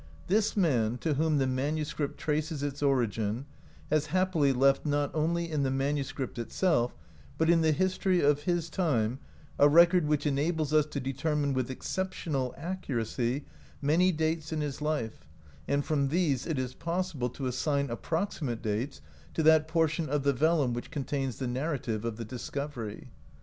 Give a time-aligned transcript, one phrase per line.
[0.25, 3.45] This man, to whom the manuscript traces its origin,
[3.91, 6.95] has, happily, left, not only in the manuscript itself,
[7.37, 9.19] but in the history of his time,
[9.59, 13.45] a record which enables us to determine, with exceptional accuracy,
[13.79, 15.27] many dates in his life,
[15.67, 19.01] and from these it is possible to assign approximate dates
[19.35, 23.09] to that portion of the vellum which contains the narrative of the discovery.